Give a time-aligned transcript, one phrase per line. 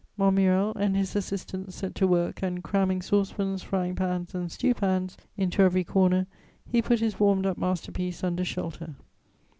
[0.17, 5.61] Montmirel and his assistants set to work and, cramming saucepans, frying pans and stewpans into
[5.61, 6.25] every corner,
[6.67, 8.95] he put his warmed up master piece under shelter.